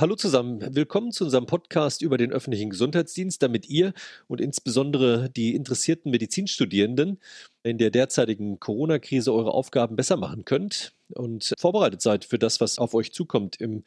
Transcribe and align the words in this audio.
Hallo 0.00 0.14
zusammen, 0.14 0.76
willkommen 0.76 1.10
zu 1.10 1.24
unserem 1.24 1.46
Podcast 1.46 2.02
über 2.02 2.18
den 2.18 2.30
öffentlichen 2.30 2.70
Gesundheitsdienst, 2.70 3.42
damit 3.42 3.68
ihr 3.68 3.94
und 4.28 4.40
insbesondere 4.40 5.28
die 5.28 5.56
interessierten 5.56 6.12
Medizinstudierenden 6.12 7.18
in 7.64 7.78
der 7.78 7.90
derzeitigen 7.90 8.60
Corona-Krise 8.60 9.34
eure 9.34 9.52
Aufgaben 9.52 9.96
besser 9.96 10.16
machen 10.16 10.44
könnt 10.44 10.92
und 11.08 11.52
vorbereitet 11.58 12.00
seid 12.00 12.24
für 12.24 12.38
das, 12.38 12.60
was 12.60 12.78
auf 12.78 12.94
euch 12.94 13.12
zukommt 13.12 13.60
im 13.60 13.82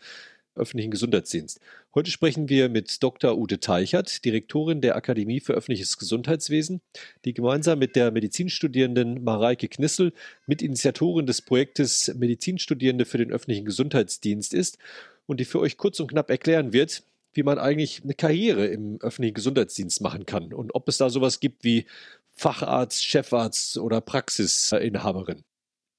öffentlichen 0.55 0.91
Gesundheitsdienst. 0.91 1.59
Heute 1.95 2.11
sprechen 2.11 2.49
wir 2.49 2.69
mit 2.69 3.01
Dr. 3.01 3.37
Ute 3.37 3.59
Teichert, 3.59 4.23
Direktorin 4.25 4.81
der 4.81 4.95
Akademie 4.95 5.39
für 5.39 5.53
öffentliches 5.53 5.97
Gesundheitswesen, 5.97 6.81
die 7.25 7.33
gemeinsam 7.33 7.79
mit 7.79 7.95
der 7.95 8.11
Medizinstudierenden 8.11 9.23
Mareike 9.23 9.67
Knissel 9.67 10.13
Mitinitiatorin 10.47 11.25
des 11.25 11.41
Projektes 11.41 12.13
Medizinstudierende 12.15 13.05
für 13.05 13.17
den 13.17 13.31
öffentlichen 13.31 13.65
Gesundheitsdienst 13.65 14.53
ist 14.53 14.77
und 15.25 15.39
die 15.39 15.45
für 15.45 15.59
euch 15.59 15.77
kurz 15.77 15.99
und 15.99 16.07
knapp 16.07 16.29
erklären 16.29 16.73
wird, 16.73 17.03
wie 17.33 17.43
man 17.43 17.57
eigentlich 17.57 18.03
eine 18.03 18.13
Karriere 18.13 18.67
im 18.67 18.99
öffentlichen 19.01 19.35
Gesundheitsdienst 19.35 20.01
machen 20.01 20.25
kann 20.25 20.53
und 20.53 20.75
ob 20.75 20.87
es 20.89 20.97
da 20.97 21.09
sowas 21.09 21.39
gibt 21.39 21.63
wie 21.63 21.85
Facharzt, 22.33 23.03
Chefarzt 23.05 23.77
oder 23.77 24.01
Praxisinhaberin. 24.01 25.43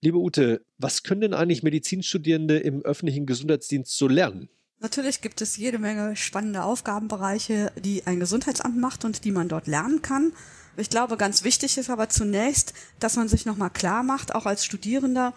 Liebe 0.04 0.18
Ute, 0.18 0.66
was 0.78 1.04
können 1.04 1.20
denn 1.20 1.32
eigentlich 1.32 1.62
Medizinstudierende 1.62 2.58
im 2.58 2.82
öffentlichen 2.82 3.24
Gesundheitsdienst 3.24 3.96
so 3.96 4.08
lernen? 4.08 4.48
Natürlich 4.80 5.20
gibt 5.20 5.40
es 5.40 5.56
jede 5.56 5.78
Menge 5.78 6.16
spannende 6.16 6.64
Aufgabenbereiche, 6.64 7.70
die 7.84 8.04
ein 8.04 8.18
Gesundheitsamt 8.18 8.76
macht 8.76 9.04
und 9.04 9.24
die 9.24 9.30
man 9.30 9.48
dort 9.48 9.68
lernen 9.68 10.02
kann. 10.02 10.32
Ich 10.76 10.90
glaube, 10.90 11.16
ganz 11.16 11.44
wichtig 11.44 11.78
ist 11.78 11.88
aber 11.88 12.08
zunächst, 12.08 12.74
dass 12.98 13.14
man 13.14 13.28
sich 13.28 13.46
nochmal 13.46 13.70
klar 13.70 14.02
macht, 14.02 14.34
auch 14.34 14.44
als 14.44 14.64
Studierender, 14.64 15.34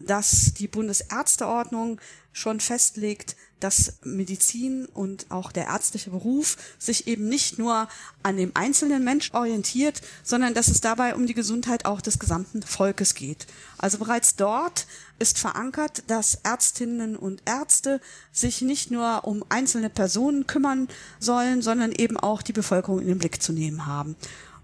dass 0.00 0.54
die 0.54 0.68
Bundesärzteordnung 0.68 2.00
schon 2.32 2.60
festlegt, 2.60 3.34
dass 3.60 3.94
Medizin 4.04 4.84
und 4.86 5.26
auch 5.30 5.50
der 5.50 5.68
ärztliche 5.68 6.10
Beruf 6.10 6.58
sich 6.78 7.06
eben 7.06 7.28
nicht 7.28 7.58
nur 7.58 7.88
an 8.22 8.36
dem 8.36 8.50
einzelnen 8.54 9.02
Mensch 9.04 9.32
orientiert, 9.32 10.02
sondern 10.22 10.52
dass 10.52 10.68
es 10.68 10.82
dabei 10.82 11.14
um 11.14 11.26
die 11.26 11.32
Gesundheit 11.32 11.86
auch 11.86 12.02
des 12.02 12.18
gesamten 12.18 12.62
Volkes 12.62 13.14
geht. 13.14 13.46
Also 13.78 13.96
bereits 13.96 14.36
dort 14.36 14.86
ist 15.18 15.38
verankert, 15.38 16.02
dass 16.08 16.34
Ärztinnen 16.42 17.16
und 17.16 17.40
Ärzte 17.46 18.02
sich 18.32 18.60
nicht 18.60 18.90
nur 18.90 19.24
um 19.24 19.42
einzelne 19.48 19.88
Personen 19.88 20.46
kümmern 20.46 20.88
sollen, 21.18 21.62
sondern 21.62 21.92
eben 21.92 22.18
auch 22.18 22.42
die 22.42 22.52
Bevölkerung 22.52 23.00
in 23.00 23.08
den 23.08 23.18
Blick 23.18 23.42
zu 23.42 23.54
nehmen 23.54 23.86
haben. 23.86 24.14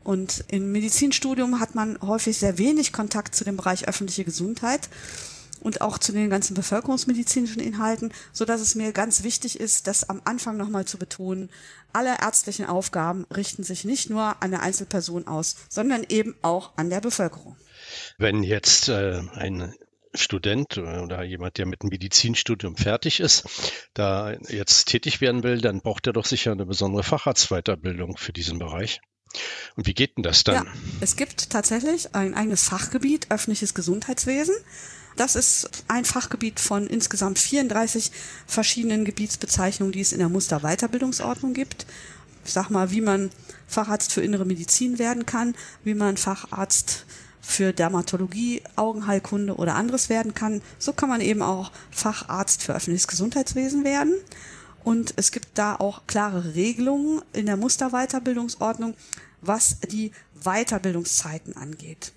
Und 0.04 0.44
im 0.48 0.72
Medizinstudium 0.72 1.60
hat 1.60 1.74
man 1.74 2.00
häufig 2.00 2.38
sehr 2.38 2.58
wenig 2.58 2.92
Kontakt 2.92 3.34
zu 3.34 3.44
dem 3.44 3.56
Bereich 3.56 3.88
öffentliche 3.88 4.24
Gesundheit 4.24 4.88
und 5.62 5.80
auch 5.80 5.98
zu 5.98 6.12
den 6.12 6.28
ganzen 6.28 6.54
bevölkerungsmedizinischen 6.54 7.62
Inhalten, 7.62 8.12
so 8.32 8.44
dass 8.44 8.60
es 8.60 8.74
mir 8.74 8.92
ganz 8.92 9.22
wichtig 9.22 9.58
ist, 9.60 9.86
das 9.86 10.08
am 10.08 10.20
Anfang 10.24 10.56
nochmal 10.56 10.84
zu 10.84 10.98
betonen. 10.98 11.50
Alle 11.92 12.16
ärztlichen 12.20 12.66
Aufgaben 12.66 13.26
richten 13.34 13.62
sich 13.62 13.84
nicht 13.84 14.10
nur 14.10 14.22
an 14.22 14.36
eine 14.40 14.60
Einzelperson 14.60 15.26
aus, 15.26 15.56
sondern 15.68 16.04
eben 16.08 16.34
auch 16.42 16.72
an 16.76 16.90
der 16.90 17.00
Bevölkerung. 17.00 17.56
Wenn 18.18 18.42
jetzt 18.42 18.88
äh, 18.88 19.22
ein 19.34 19.74
Student 20.14 20.76
oder 20.76 21.22
jemand, 21.22 21.58
der 21.58 21.66
mit 21.66 21.82
dem 21.82 21.88
Medizinstudium 21.88 22.76
fertig 22.76 23.20
ist, 23.20 23.44
da 23.94 24.32
jetzt 24.48 24.86
tätig 24.86 25.20
werden 25.20 25.42
will, 25.42 25.60
dann 25.60 25.80
braucht 25.80 26.06
er 26.06 26.12
doch 26.12 26.26
sicher 26.26 26.52
eine 26.52 26.66
besondere 26.66 27.02
Facharztweiterbildung 27.02 28.16
für 28.16 28.32
diesen 28.32 28.58
Bereich. 28.58 29.00
Und 29.76 29.86
wie 29.86 29.94
geht 29.94 30.16
denn 30.16 30.22
das 30.22 30.44
dann? 30.44 30.54
Ja, 30.54 30.64
es 31.00 31.16
gibt 31.16 31.50
tatsächlich 31.50 32.14
ein 32.14 32.34
eigenes 32.34 32.62
Fachgebiet, 32.62 33.30
öffentliches 33.30 33.74
Gesundheitswesen. 33.74 34.54
Das 35.16 35.36
ist 35.36 35.84
ein 35.88 36.04
Fachgebiet 36.04 36.58
von 36.58 36.86
insgesamt 36.86 37.38
34 37.38 38.10
verschiedenen 38.46 39.04
Gebietsbezeichnungen, 39.04 39.92
die 39.92 40.00
es 40.00 40.12
in 40.12 40.18
der 40.18 40.28
Musterweiterbildungsordnung 40.28 41.52
gibt. 41.52 41.86
Ich 42.44 42.52
sag 42.52 42.70
mal, 42.70 42.90
wie 42.90 43.00
man 43.00 43.30
Facharzt 43.66 44.12
für 44.12 44.22
innere 44.22 44.44
Medizin 44.44 44.98
werden 44.98 45.26
kann, 45.26 45.54
wie 45.84 45.94
man 45.94 46.16
Facharzt 46.16 47.06
für 47.40 47.72
Dermatologie, 47.72 48.62
Augenheilkunde 48.76 49.56
oder 49.56 49.74
anderes 49.74 50.08
werden 50.08 50.32
kann. 50.32 50.62
So 50.78 50.92
kann 50.92 51.08
man 51.08 51.20
eben 51.20 51.42
auch 51.42 51.72
Facharzt 51.90 52.62
für 52.62 52.74
öffentliches 52.74 53.08
Gesundheitswesen 53.08 53.84
werden. 53.84 54.14
Und 54.84 55.14
es 55.16 55.30
gibt 55.30 55.58
da 55.58 55.76
auch 55.76 56.02
klare 56.06 56.54
Regelungen 56.54 57.22
in 57.32 57.46
der 57.46 57.56
Musterweiterbildungsordnung, 57.56 58.94
was 59.40 59.78
die 59.80 60.12
Weiterbildungszeiten 60.42 61.56
angeht. 61.56 62.12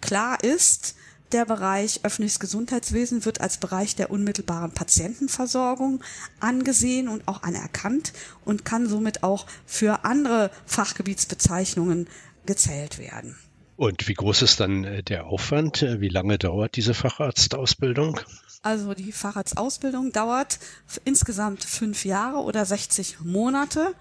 Klar 0.00 0.42
ist, 0.42 0.94
der 1.32 1.44
Bereich 1.44 2.00
öffentliches 2.04 2.40
Gesundheitswesen 2.40 3.24
wird 3.24 3.40
als 3.40 3.58
Bereich 3.58 3.94
der 3.94 4.10
unmittelbaren 4.10 4.72
Patientenversorgung 4.72 6.02
angesehen 6.40 7.08
und 7.08 7.28
auch 7.28 7.42
anerkannt 7.42 8.12
und 8.44 8.64
kann 8.64 8.88
somit 8.88 9.22
auch 9.22 9.46
für 9.66 10.04
andere 10.04 10.50
Fachgebietsbezeichnungen 10.64 12.08
gezählt 12.46 12.98
werden. 12.98 13.36
Und 13.76 14.08
wie 14.08 14.14
groß 14.14 14.42
ist 14.42 14.58
dann 14.58 14.84
äh, 14.84 15.02
der 15.02 15.26
Aufwand? 15.26 15.82
Wie 15.82 16.08
lange 16.08 16.38
dauert 16.38 16.74
diese 16.76 16.94
Facharztausbildung? 16.94 18.18
Also 18.62 18.94
die 18.94 19.12
Facharztausbildung 19.12 20.12
dauert 20.12 20.58
insgesamt 21.04 21.64
fünf 21.64 22.04
Jahre 22.04 22.38
oder 22.38 22.64
60 22.64 23.20
Monate. 23.20 23.94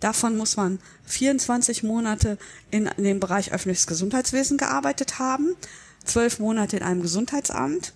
Davon 0.00 0.36
muss 0.36 0.56
man 0.56 0.80
24 1.04 1.84
Monate 1.84 2.36
in, 2.70 2.90
dem 2.96 3.20
Bereich 3.20 3.52
öffentliches 3.52 3.86
Gesundheitswesen 3.86 4.58
gearbeitet 4.58 5.18
haben 5.18 5.56
zwölf 6.04 6.38
Monate 6.38 6.76
in 6.76 6.82
einem 6.82 7.02
Gesundheitsamt, 7.02 7.92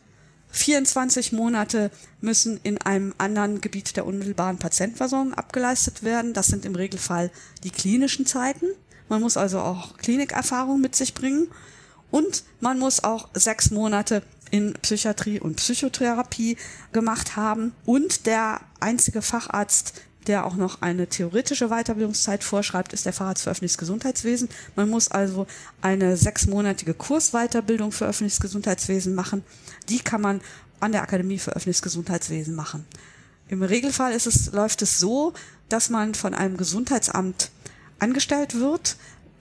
24 0.50 1.32
Monate 1.32 1.90
müssen 2.20 2.58
in 2.62 2.80
einem 2.80 3.14
anderen 3.18 3.60
Gebiet 3.60 3.96
der 3.96 4.06
unmittelbaren 4.06 4.58
Patientenversorgung 4.58 5.34
abgeleistet 5.34 6.02
werden. 6.02 6.32
Das 6.32 6.46
sind 6.46 6.64
im 6.64 6.74
Regelfall 6.74 7.30
die 7.62 7.70
klinischen 7.70 8.26
Zeiten. 8.26 8.66
Man 9.08 9.20
muss 9.20 9.36
also 9.36 9.60
auch 9.60 9.98
Klinikerfahrung 9.98 10.80
mit 10.80 10.94
sich 10.96 11.14
bringen. 11.14 11.48
Und 12.10 12.44
man 12.60 12.78
muss 12.78 13.04
auch 13.04 13.28
sechs 13.34 13.70
Monate 13.70 14.22
in 14.50 14.74
Psychiatrie 14.74 15.40
und 15.40 15.56
Psychotherapie 15.56 16.56
gemacht 16.92 17.36
haben. 17.36 17.72
Und 17.84 18.26
der 18.26 18.60
einzige 18.80 19.22
Facharzt, 19.22 19.94
der 20.26 20.44
auch 20.44 20.56
noch 20.56 20.82
eine 20.82 21.06
theoretische 21.06 21.68
Weiterbildungszeit 21.68 22.42
vorschreibt, 22.42 22.92
ist 22.92 23.06
der 23.06 23.12
Facharzt 23.12 23.44
für 23.44 23.50
öffentliches 23.50 23.78
Gesundheitswesen. 23.78 24.48
Man 24.74 24.88
muss 24.88 25.08
also 25.10 25.46
eine 25.82 26.16
sechsmonatige 26.16 26.94
Kursweiterbildung 26.94 27.92
für 27.92 28.06
öffentliches 28.06 28.40
Gesundheitswesen 28.40 29.14
machen. 29.14 29.44
Die 29.88 30.00
kann 30.00 30.20
man 30.20 30.40
an 30.80 30.92
der 30.92 31.02
Akademie 31.02 31.38
für 31.38 31.52
öffentliches 31.52 31.82
Gesundheitswesen 31.82 32.54
machen. 32.54 32.84
Im 33.48 33.62
Regelfall 33.62 34.12
ist 34.12 34.26
es, 34.26 34.52
läuft 34.52 34.82
es 34.82 34.98
so, 34.98 35.32
dass 35.68 35.90
man 35.90 36.14
von 36.14 36.34
einem 36.34 36.56
Gesundheitsamt 36.56 37.50
angestellt 37.98 38.58
wird. 38.58 38.96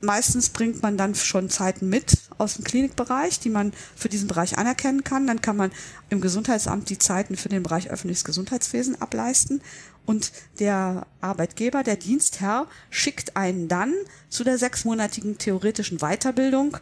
Meistens 0.06 0.50
bringt 0.50 0.82
man 0.82 0.98
dann 0.98 1.16
schon 1.16 1.50
Zeiten 1.50 1.90
mit 1.90 2.18
aus 2.38 2.56
dem 2.56 2.64
Klinikbereich, 2.64 3.40
die 3.40 3.50
man 3.50 3.74
für 3.96 4.10
diesen 4.10 4.28
Bereich 4.28 4.58
anerkennen 4.58 5.04
kann. 5.04 5.28
Dann 5.28 5.42
kann 5.42 5.58
man 5.58 5.72
im 6.10 6.22
Gesundheitsamt 6.22 6.90
die 6.90 7.00
Zeiten 7.00 7.36
für 7.36 7.50
den 7.50 7.64
Bereich 7.64 7.90
öffentliches 7.90 8.24
Gesundheitswesen 8.24 9.02
ableisten 9.02 9.62
und 10.06 10.32
der 10.60 11.08
Arbeitgeber, 11.22 11.84
der 11.84 11.96
Dienstherr, 11.96 12.68
schickt 12.90 13.36
einen 13.36 13.68
dann 13.68 13.94
zu 14.30 14.44
der 14.44 14.58
sechsmonatigen 14.58 15.38
theoretischen 15.38 15.98
Weiterbildung, 16.00 16.78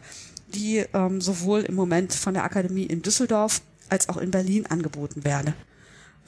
die 0.48 0.84
ähm, 0.92 1.20
sowohl 1.20 1.62
im 1.62 1.74
Moment 1.74 2.12
von 2.12 2.34
der 2.34 2.44
Akademie 2.44 2.84
in 2.84 3.02
Düsseldorf 3.02 3.62
als 3.88 4.08
auch 4.08 4.18
in 4.18 4.30
Berlin 4.30 4.66
angeboten 4.66 5.24
werde. 5.24 5.54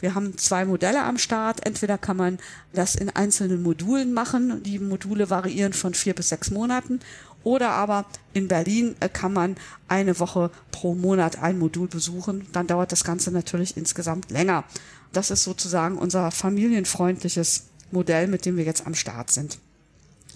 Wir 0.00 0.14
haben 0.14 0.36
zwei 0.38 0.64
Modelle 0.64 1.02
am 1.02 1.18
Start. 1.18 1.64
Entweder 1.66 1.98
kann 1.98 2.16
man 2.16 2.38
das 2.72 2.94
in 2.94 3.10
einzelnen 3.10 3.62
Modulen 3.62 4.12
machen. 4.12 4.62
Die 4.62 4.78
Module 4.78 5.30
variieren 5.30 5.72
von 5.72 5.94
vier 5.94 6.14
bis 6.14 6.28
sechs 6.28 6.50
Monaten. 6.50 7.00
Oder 7.44 7.70
aber 7.70 8.06
in 8.32 8.48
Berlin 8.48 8.96
äh, 9.00 9.08
kann 9.08 9.32
man 9.32 9.56
eine 9.86 10.18
Woche 10.18 10.50
pro 10.72 10.94
Monat 10.94 11.42
ein 11.42 11.58
Modul 11.58 11.86
besuchen. 11.86 12.46
Dann 12.52 12.66
dauert 12.66 12.90
das 12.90 13.04
Ganze 13.04 13.30
natürlich 13.30 13.76
insgesamt 13.76 14.30
länger. 14.30 14.64
Das 15.12 15.30
ist 15.30 15.44
sozusagen 15.44 15.96
unser 15.96 16.30
familienfreundliches 16.32 17.68
Modell, 17.92 18.26
mit 18.26 18.46
dem 18.46 18.56
wir 18.56 18.64
jetzt 18.64 18.86
am 18.86 18.94
Start 18.94 19.30
sind. 19.30 19.58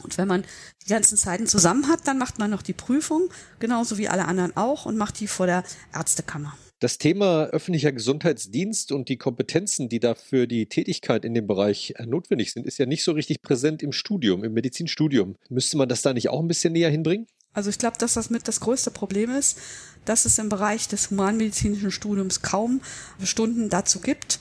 Und 0.02 0.16
wenn 0.18 0.28
man 0.28 0.44
die 0.86 0.90
ganzen 0.90 1.18
Zeiten 1.18 1.46
zusammen 1.46 1.88
hat, 1.88 2.06
dann 2.06 2.16
macht 2.16 2.38
man 2.38 2.50
noch 2.50 2.62
die 2.62 2.72
Prüfung, 2.72 3.28
genauso 3.58 3.98
wie 3.98 4.08
alle 4.08 4.26
anderen 4.26 4.56
auch, 4.56 4.86
und 4.86 4.96
macht 4.96 5.20
die 5.20 5.26
vor 5.26 5.46
der 5.46 5.64
Ärztekammer. 5.92 6.56
Das 6.80 6.96
Thema 6.96 7.44
öffentlicher 7.44 7.92
Gesundheitsdienst 7.92 8.90
und 8.90 9.10
die 9.10 9.18
Kompetenzen, 9.18 9.90
die 9.90 10.00
dafür 10.00 10.46
die 10.46 10.64
Tätigkeit 10.64 11.26
in 11.26 11.34
dem 11.34 11.46
Bereich 11.46 11.92
äh, 11.98 12.06
notwendig 12.06 12.52
sind, 12.52 12.66
ist 12.66 12.78
ja 12.78 12.86
nicht 12.86 13.04
so 13.04 13.12
richtig 13.12 13.42
präsent 13.42 13.82
im 13.82 13.92
Studium, 13.92 14.44
im 14.44 14.54
Medizinstudium. 14.54 15.36
Müsste 15.50 15.76
man 15.76 15.90
das 15.90 16.00
da 16.00 16.14
nicht 16.14 16.30
auch 16.30 16.40
ein 16.40 16.48
bisschen 16.48 16.72
näher 16.72 16.88
hinbringen? 16.88 17.26
Also 17.52 17.68
ich 17.68 17.76
glaube, 17.76 17.98
dass 17.98 18.14
das 18.14 18.30
mit 18.30 18.48
das 18.48 18.60
größte 18.60 18.90
Problem 18.92 19.28
ist, 19.28 19.58
dass 20.06 20.24
es 20.24 20.38
im 20.38 20.48
Bereich 20.48 20.88
des 20.88 21.10
humanmedizinischen 21.10 21.90
Studiums 21.90 22.40
kaum 22.40 22.80
Stunden 23.22 23.68
dazu 23.68 24.00
gibt 24.00 24.40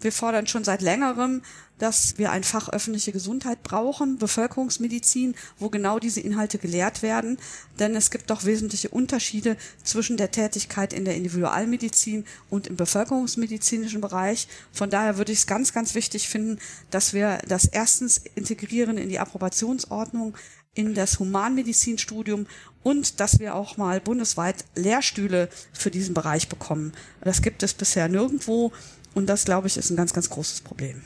Wir 0.00 0.12
fordern 0.12 0.46
schon 0.46 0.64
seit 0.64 0.82
längerem, 0.82 1.42
dass 1.78 2.16
wir 2.16 2.30
ein 2.30 2.44
Fach 2.44 2.68
öffentliche 2.68 3.12
Gesundheit 3.12 3.62
brauchen, 3.62 4.18
Bevölkerungsmedizin, 4.18 5.34
wo 5.58 5.68
genau 5.68 5.98
diese 5.98 6.20
Inhalte 6.20 6.58
gelehrt 6.58 7.02
werden. 7.02 7.38
Denn 7.78 7.94
es 7.94 8.10
gibt 8.10 8.30
doch 8.30 8.44
wesentliche 8.44 8.88
Unterschiede 8.88 9.56
zwischen 9.82 10.16
der 10.16 10.30
Tätigkeit 10.30 10.92
in 10.92 11.04
der 11.04 11.16
Individualmedizin 11.16 12.24
und 12.50 12.66
im 12.66 12.76
bevölkerungsmedizinischen 12.76 14.00
Bereich. 14.00 14.48
Von 14.72 14.90
daher 14.90 15.18
würde 15.18 15.32
ich 15.32 15.40
es 15.40 15.46
ganz, 15.46 15.72
ganz 15.72 15.94
wichtig 15.94 16.28
finden, 16.28 16.58
dass 16.90 17.12
wir 17.12 17.38
das 17.46 17.66
erstens 17.66 18.22
integrieren 18.34 18.96
in 18.96 19.08
die 19.08 19.18
Approbationsordnung, 19.18 20.34
in 20.74 20.94
das 20.94 21.18
Humanmedizinstudium 21.18 22.46
und 22.82 23.18
dass 23.18 23.40
wir 23.40 23.54
auch 23.54 23.76
mal 23.76 24.00
bundesweit 24.00 24.64
Lehrstühle 24.74 25.48
für 25.72 25.90
diesen 25.90 26.14
Bereich 26.14 26.48
bekommen. 26.48 26.92
Das 27.22 27.42
gibt 27.42 27.62
es 27.62 27.74
bisher 27.74 28.08
nirgendwo 28.08 28.72
und 29.16 29.26
das, 29.26 29.46
glaube 29.46 29.66
ich, 29.66 29.78
ist 29.78 29.90
ein 29.90 29.96
ganz, 29.96 30.12
ganz 30.12 30.28
großes 30.28 30.60
Problem. 30.60 31.02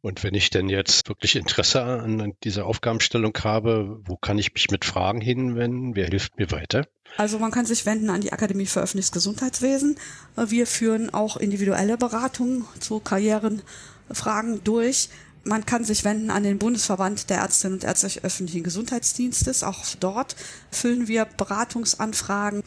Und 0.00 0.22
wenn 0.22 0.34
ich 0.34 0.50
denn 0.50 0.68
jetzt 0.68 1.08
wirklich 1.08 1.36
Interesse 1.36 1.82
an 1.82 2.34
dieser 2.42 2.66
Aufgabenstellung 2.66 3.32
habe, 3.42 4.00
wo 4.04 4.16
kann 4.16 4.38
ich 4.38 4.52
mich 4.52 4.70
mit 4.70 4.84
Fragen 4.84 5.20
hinwenden? 5.20 5.94
Wer 5.94 6.08
hilft 6.08 6.36
mir 6.36 6.50
weiter? 6.50 6.84
Also 7.16 7.38
man 7.38 7.52
kann 7.52 7.64
sich 7.64 7.86
wenden 7.86 8.10
an 8.10 8.20
die 8.20 8.32
Akademie 8.32 8.66
für 8.66 8.80
öffentliches 8.80 9.12
Gesundheitswesen. 9.12 9.96
Wir 10.36 10.66
führen 10.66 11.14
auch 11.14 11.36
individuelle 11.36 11.96
Beratungen 11.96 12.64
zu 12.80 12.98
Karrierenfragen 12.98 14.62
durch. 14.64 15.08
Man 15.44 15.64
kann 15.64 15.84
sich 15.84 16.04
wenden 16.04 16.30
an 16.30 16.42
den 16.42 16.58
Bundesverband 16.58 17.30
der 17.30 17.38
Ärztinnen 17.38 17.78
und 17.78 17.84
Ärzte 17.84 18.08
öffentlichen 18.24 18.64
Gesundheitsdienstes. 18.64 19.62
Auch 19.62 19.84
dort 20.00 20.34
füllen 20.70 21.06
wir 21.06 21.24
Beratungsanfragen. 21.24 22.62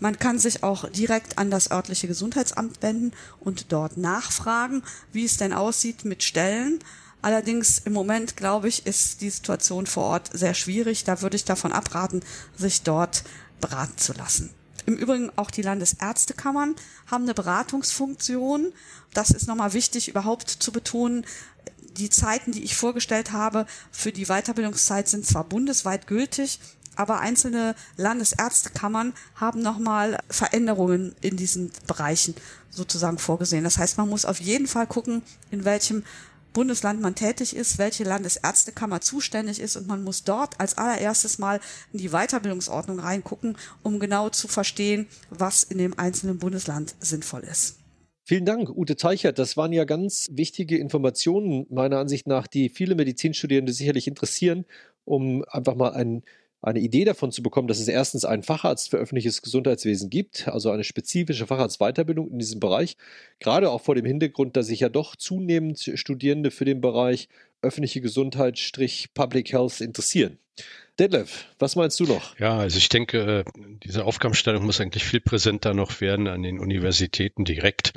Man 0.00 0.18
kann 0.18 0.38
sich 0.38 0.62
auch 0.62 0.88
direkt 0.88 1.38
an 1.38 1.50
das 1.50 1.70
örtliche 1.70 2.08
Gesundheitsamt 2.08 2.82
wenden 2.82 3.12
und 3.38 3.70
dort 3.70 3.98
nachfragen, 3.98 4.82
wie 5.12 5.26
es 5.26 5.36
denn 5.36 5.52
aussieht 5.52 6.04
mit 6.04 6.22
Stellen. 6.22 6.78
Allerdings 7.22 7.78
im 7.78 7.92
Moment, 7.92 8.36
glaube 8.36 8.68
ich, 8.68 8.86
ist 8.86 9.20
die 9.20 9.28
Situation 9.28 9.86
vor 9.86 10.04
Ort 10.04 10.30
sehr 10.32 10.54
schwierig. 10.54 11.04
Da 11.04 11.20
würde 11.20 11.36
ich 11.36 11.44
davon 11.44 11.72
abraten, 11.72 12.22
sich 12.56 12.82
dort 12.82 13.24
beraten 13.60 13.98
zu 13.98 14.14
lassen. 14.14 14.50
Im 14.86 14.96
Übrigen 14.96 15.30
auch 15.36 15.50
die 15.50 15.62
Landesärztekammern 15.62 16.74
haben 17.06 17.24
eine 17.24 17.34
Beratungsfunktion. 17.34 18.72
Das 19.12 19.30
ist 19.30 19.46
nochmal 19.46 19.74
wichtig, 19.74 20.08
überhaupt 20.08 20.48
zu 20.48 20.72
betonen. 20.72 21.26
Die 21.98 22.08
Zeiten, 22.08 22.52
die 22.52 22.64
ich 22.64 22.74
vorgestellt 22.74 23.32
habe 23.32 23.66
für 23.92 24.12
die 24.12 24.26
Weiterbildungszeit 24.26 25.08
sind 25.08 25.26
zwar 25.26 25.44
bundesweit 25.44 26.06
gültig, 26.06 26.58
aber 27.00 27.20
einzelne 27.20 27.74
Landesärztekammern 27.96 29.14
haben 29.34 29.62
nochmal 29.62 30.18
Veränderungen 30.28 31.14
in 31.22 31.38
diesen 31.38 31.72
Bereichen 31.86 32.34
sozusagen 32.68 33.16
vorgesehen. 33.16 33.64
Das 33.64 33.78
heißt, 33.78 33.96
man 33.96 34.10
muss 34.10 34.26
auf 34.26 34.38
jeden 34.38 34.66
Fall 34.66 34.86
gucken, 34.86 35.22
in 35.50 35.64
welchem 35.64 36.04
Bundesland 36.52 37.00
man 37.00 37.14
tätig 37.14 37.56
ist, 37.56 37.78
welche 37.78 38.04
Landesärztekammer 38.04 39.00
zuständig 39.00 39.60
ist 39.60 39.76
und 39.76 39.86
man 39.86 40.04
muss 40.04 40.24
dort 40.24 40.60
als 40.60 40.76
allererstes 40.76 41.38
mal 41.38 41.60
in 41.92 42.00
die 42.00 42.10
Weiterbildungsordnung 42.10 43.00
reingucken, 43.00 43.56
um 43.82 43.98
genau 43.98 44.28
zu 44.28 44.46
verstehen, 44.46 45.06
was 45.30 45.62
in 45.62 45.78
dem 45.78 45.98
einzelnen 45.98 46.38
Bundesland 46.38 46.96
sinnvoll 47.00 47.44
ist. 47.44 47.78
Vielen 48.24 48.44
Dank, 48.44 48.68
Ute 48.68 48.96
Teichert. 48.96 49.38
Das 49.38 49.56
waren 49.56 49.72
ja 49.72 49.84
ganz 49.84 50.28
wichtige 50.30 50.76
Informationen 50.76 51.66
meiner 51.70 51.98
Ansicht 51.98 52.26
nach, 52.26 52.46
die 52.46 52.68
viele 52.68 52.94
Medizinstudierende 52.94 53.72
sicherlich 53.72 54.06
interessieren, 54.06 54.66
um 55.04 55.44
einfach 55.48 55.76
mal 55.76 55.94
einen 55.94 56.24
eine 56.62 56.80
Idee 56.80 57.04
davon 57.04 57.32
zu 57.32 57.42
bekommen, 57.42 57.68
dass 57.68 57.80
es 57.80 57.88
erstens 57.88 58.24
einen 58.24 58.42
Facharzt 58.42 58.90
für 58.90 58.98
öffentliches 58.98 59.42
Gesundheitswesen 59.42 60.10
gibt, 60.10 60.48
also 60.48 60.70
eine 60.70 60.84
spezifische 60.84 61.46
Facharztweiterbildung 61.46 62.30
in 62.30 62.38
diesem 62.38 62.60
Bereich, 62.60 62.96
gerade 63.38 63.70
auch 63.70 63.80
vor 63.80 63.94
dem 63.94 64.04
Hintergrund, 64.04 64.56
dass 64.56 64.66
sich 64.66 64.80
ja 64.80 64.88
doch 64.88 65.16
zunehmend 65.16 65.90
Studierende 65.94 66.50
für 66.50 66.64
den 66.64 66.80
Bereich 66.80 67.28
öffentliche 67.62 68.00
Gesundheit-Public 68.00 69.52
Health 69.52 69.80
interessieren. 69.80 70.38
Detlef, 70.98 71.46
was 71.58 71.76
meinst 71.76 71.98
du 72.00 72.04
noch? 72.04 72.38
Ja, 72.38 72.58
also 72.58 72.76
ich 72.76 72.90
denke, 72.90 73.44
diese 73.82 74.04
Aufgabenstellung 74.04 74.66
muss 74.66 74.80
eigentlich 74.80 75.04
viel 75.04 75.20
präsenter 75.20 75.72
noch 75.72 76.02
werden 76.02 76.26
an 76.26 76.42
den 76.42 76.58
Universitäten 76.58 77.44
direkt. 77.46 77.94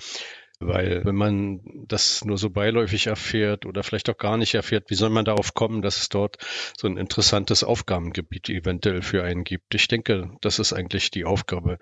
Weil 0.59 1.03
wenn 1.03 1.15
man 1.15 1.61
das 1.87 2.23
nur 2.23 2.37
so 2.37 2.49
beiläufig 2.49 3.07
erfährt 3.07 3.65
oder 3.65 3.83
vielleicht 3.83 4.09
auch 4.09 4.17
gar 4.17 4.37
nicht 4.37 4.53
erfährt, 4.53 4.89
wie 4.89 4.95
soll 4.95 5.09
man 5.09 5.25
darauf 5.25 5.53
kommen, 5.53 5.81
dass 5.81 5.97
es 5.97 6.09
dort 6.09 6.37
so 6.77 6.87
ein 6.87 6.97
interessantes 6.97 7.63
Aufgabengebiet 7.63 8.49
eventuell 8.49 9.01
für 9.01 9.23
einen 9.23 9.43
gibt? 9.43 9.75
Ich 9.75 9.87
denke, 9.87 10.31
das 10.41 10.59
ist 10.59 10.71
eigentlich 10.71 11.11
die 11.11 11.25
Aufgabe, 11.25 11.79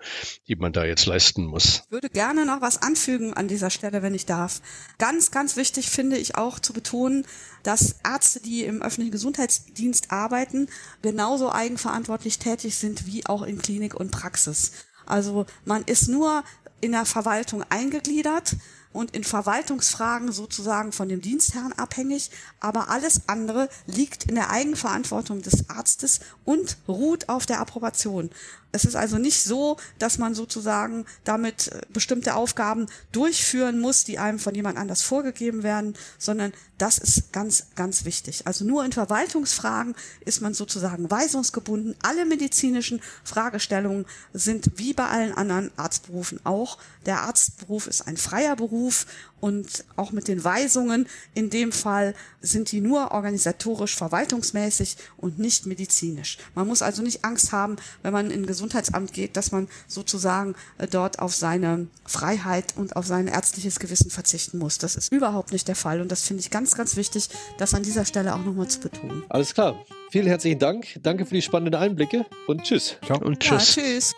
die 0.48 0.56
man 0.56 0.72
da 0.72 0.84
jetzt 0.84 1.06
leisten 1.06 1.44
muss. 1.44 1.82
Ich 1.86 1.92
würde 1.92 2.08
gerne 2.08 2.44
noch 2.44 2.60
was 2.60 2.82
anfügen 2.82 3.34
an 3.34 3.46
dieser 3.46 3.70
Stelle, 3.70 4.02
wenn 4.02 4.14
ich 4.14 4.26
darf. 4.26 4.60
Ganz, 4.98 5.30
ganz 5.30 5.56
wichtig 5.56 5.88
finde 5.88 6.16
ich 6.16 6.36
auch 6.36 6.58
zu 6.58 6.72
betonen, 6.72 7.26
dass 7.62 8.00
Ärzte, 8.04 8.40
die 8.40 8.64
im 8.64 8.82
öffentlichen 8.82 9.12
Gesundheitsdienst 9.12 10.10
arbeiten, 10.10 10.68
genauso 11.02 11.52
eigenverantwortlich 11.52 12.38
tätig 12.38 12.74
sind 12.76 13.06
wie 13.06 13.26
auch 13.26 13.42
in 13.42 13.58
Klinik 13.58 13.94
und 13.94 14.10
Praxis. 14.10 14.72
Also 15.06 15.46
man 15.64 15.82
ist 15.84 16.08
nur 16.08 16.44
in 16.82 16.92
der 16.92 17.06
Verwaltung 17.06 17.64
eingegliedert 17.70 18.56
und 18.92 19.16
in 19.16 19.24
Verwaltungsfragen 19.24 20.32
sozusagen 20.32 20.92
von 20.92 21.08
dem 21.08 21.22
Dienstherrn 21.22 21.72
abhängig, 21.72 22.30
aber 22.60 22.90
alles 22.90 23.22
andere 23.28 23.68
liegt 23.86 24.24
in 24.24 24.34
der 24.34 24.50
Eigenverantwortung 24.50 25.40
des 25.40 25.70
Arztes 25.70 26.20
und 26.44 26.76
ruht 26.88 27.28
auf 27.28 27.46
der 27.46 27.60
Approbation. 27.60 28.30
Es 28.72 28.84
ist 28.84 28.96
also 28.96 29.18
nicht 29.18 29.42
so, 29.42 29.76
dass 29.98 30.18
man 30.18 30.34
sozusagen 30.34 31.04
damit 31.24 31.68
äh, 31.68 31.82
bestimmte 31.92 32.34
Aufgaben 32.34 32.86
durchführen 33.12 33.78
muss, 33.78 34.04
die 34.04 34.18
einem 34.18 34.38
von 34.38 34.54
jemand 34.54 34.78
anders 34.78 35.02
vorgegeben 35.02 35.62
werden, 35.62 35.94
sondern 36.18 36.52
das 36.78 36.98
ist 36.98 37.32
ganz, 37.32 37.66
ganz 37.76 38.04
wichtig. 38.04 38.46
Also 38.46 38.64
nur 38.64 38.84
in 38.84 38.92
Verwaltungsfragen 38.92 39.94
ist 40.24 40.40
man 40.40 40.54
sozusagen 40.54 41.10
weisungsgebunden. 41.10 41.94
Alle 42.02 42.24
medizinischen 42.24 43.00
Fragestellungen 43.22 44.06
sind 44.32 44.72
wie 44.76 44.92
bei 44.92 45.06
allen 45.06 45.32
anderen 45.32 45.70
Arztberufen 45.76 46.40
auch. 46.44 46.78
Der 47.06 47.20
Arztberuf 47.20 47.86
ist 47.86 48.08
ein 48.08 48.16
freier 48.16 48.56
Beruf 48.56 49.06
und 49.42 49.84
auch 49.96 50.12
mit 50.12 50.28
den 50.28 50.42
Weisungen 50.44 51.08
in 51.34 51.50
dem 51.50 51.72
Fall 51.72 52.14
sind 52.40 52.70
die 52.70 52.80
nur 52.80 53.10
organisatorisch 53.10 53.96
verwaltungsmäßig 53.96 54.96
und 55.16 55.38
nicht 55.38 55.66
medizinisch. 55.66 56.38
Man 56.54 56.68
muss 56.68 56.80
also 56.80 57.02
nicht 57.02 57.24
Angst 57.24 57.50
haben, 57.50 57.76
wenn 58.02 58.12
man 58.12 58.30
in 58.30 58.44
Gesundheitsamt 58.62 59.12
geht, 59.12 59.36
dass 59.36 59.50
man 59.50 59.66
sozusagen 59.88 60.54
äh, 60.78 60.86
dort 60.86 61.18
auf 61.18 61.34
seine 61.34 61.88
Freiheit 62.06 62.74
und 62.76 62.94
auf 62.94 63.06
sein 63.06 63.26
ärztliches 63.26 63.80
Gewissen 63.80 64.10
verzichten 64.10 64.58
muss. 64.58 64.78
Das 64.78 64.94
ist 64.94 65.12
überhaupt 65.12 65.52
nicht 65.52 65.66
der 65.66 65.74
Fall 65.74 66.00
und 66.00 66.12
das 66.12 66.26
finde 66.26 66.42
ich 66.42 66.50
ganz, 66.50 66.76
ganz 66.76 66.96
wichtig, 66.96 67.28
das 67.58 67.74
an 67.74 67.82
dieser 67.82 68.04
Stelle 68.04 68.34
auch 68.34 68.44
nochmal 68.44 68.68
zu 68.68 68.78
betonen. 68.78 69.24
Alles 69.28 69.52
klar. 69.52 69.84
Vielen 70.12 70.26
herzlichen 70.26 70.60
Dank. 70.60 71.00
Danke 71.02 71.26
für 71.26 71.34
die 71.34 71.42
spannenden 71.42 71.74
Einblicke 71.74 72.24
und 72.46 72.62
tschüss. 72.62 72.96
Ciao 73.04 73.18
und 73.18 73.40
tschüss. 73.40 73.74
Ja, 73.74 73.82
tschüss. 73.82 74.14